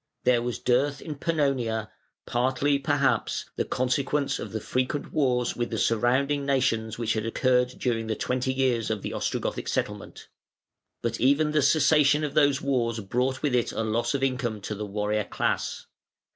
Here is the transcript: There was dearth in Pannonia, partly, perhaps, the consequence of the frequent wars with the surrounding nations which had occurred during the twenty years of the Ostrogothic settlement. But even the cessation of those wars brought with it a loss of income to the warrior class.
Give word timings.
There 0.23 0.41
was 0.41 0.57
dearth 0.57 0.99
in 0.99 1.13
Pannonia, 1.13 1.91
partly, 2.25 2.79
perhaps, 2.79 3.45
the 3.55 3.65
consequence 3.65 4.39
of 4.39 4.51
the 4.51 4.59
frequent 4.59 5.13
wars 5.13 5.55
with 5.55 5.69
the 5.69 5.77
surrounding 5.77 6.43
nations 6.43 6.97
which 6.97 7.13
had 7.13 7.23
occurred 7.23 7.75
during 7.77 8.07
the 8.07 8.15
twenty 8.15 8.51
years 8.51 8.89
of 8.89 9.03
the 9.03 9.11
Ostrogothic 9.13 9.67
settlement. 9.67 10.27
But 11.03 11.19
even 11.19 11.51
the 11.51 11.61
cessation 11.61 12.23
of 12.23 12.33
those 12.33 12.63
wars 12.63 12.99
brought 12.99 13.43
with 13.43 13.53
it 13.53 13.71
a 13.73 13.83
loss 13.83 14.15
of 14.15 14.23
income 14.23 14.59
to 14.61 14.73
the 14.73 14.87
warrior 14.87 15.25
class. 15.25 15.85